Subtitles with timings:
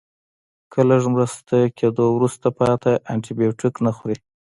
[0.87, 4.17] له لږ ښه کیدو وروسته پاتې انټي بیوټیک نه خوري.